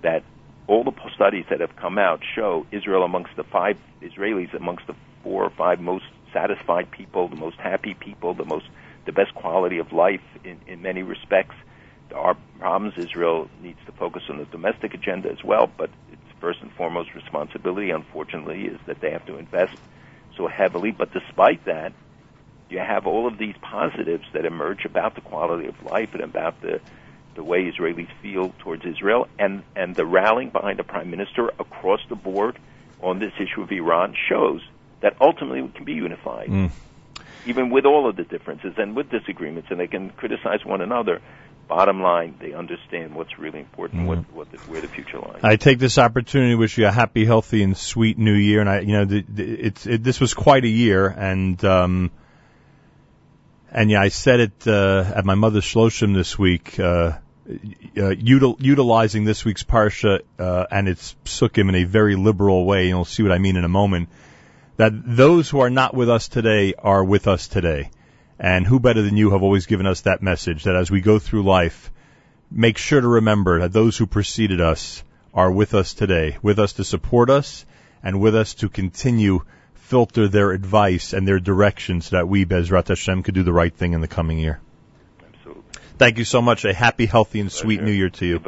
[0.04, 0.24] that
[0.68, 4.96] all the studies that have come out show Israel amongst the five Israelis amongst the
[5.24, 8.66] four or five most satisfied people, the most happy people, the most
[9.06, 11.56] the best quality of life in, in many respects.
[12.10, 12.94] There are problems.
[12.98, 17.16] Israel needs to focus on the domestic agenda as well, but its first and foremost
[17.16, 19.76] responsibility, unfortunately, is that they have to invest
[20.36, 20.92] so heavily.
[20.92, 21.94] But despite that,
[22.70, 26.62] you have all of these positives that emerge about the quality of life and about
[26.62, 26.80] the
[27.36, 32.00] the way Israelis feel towards Israel, and and the rallying behind the prime minister across
[32.10, 32.58] the board
[33.02, 34.62] on this issue of Iran shows
[35.02, 36.72] that ultimately we can be unified, Mm.
[37.46, 41.22] even with all of the differences and with disagreements, and they can criticize one another.
[41.68, 45.42] Bottom line, they understand what's really important, what, what the, where the future lies.
[45.44, 48.62] I take this opportunity to wish you a happy, healthy, and sweet New Year.
[48.62, 52.10] And I, you know, the, the, it's it, this was quite a year, and um,
[53.72, 57.20] and yeah, I said it uh, at my mother's shloshim this week, uh, uh,
[57.96, 62.82] util, utilizing this week's parsha uh, and its psukim in a very liberal way.
[62.82, 64.10] And you'll see what I mean in a moment.
[64.78, 67.90] That those who are not with us today are with us today.
[68.40, 71.20] And who better than you have always given us that message that as we go
[71.20, 71.92] through life,
[72.52, 75.04] make sure to remember that those who preceded us
[75.34, 77.66] are with us today, with us to support us
[78.04, 79.42] and with us to continue
[79.88, 83.74] filter their advice and their direction so that we, Bezrat Hashem, could do the right
[83.74, 84.60] thing in the coming year.
[85.26, 85.64] Absolutely.
[85.98, 86.66] Thank you so much.
[86.66, 88.40] A happy, healthy, and sweet New Year to you.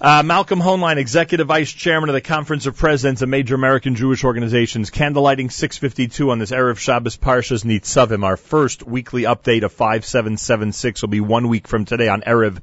[0.00, 4.24] Uh, Malcolm Hoenlein, Executive Vice Chairman of the Conference of Presidents of Major American Jewish
[4.24, 8.24] Organizations, candlelighting 652 on this Erev Shabbos Parshas Nitzavim.
[8.24, 12.60] Our first weekly update of 5776 will be one week from today on Erev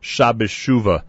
[0.00, 1.02] Shabbos Shuva.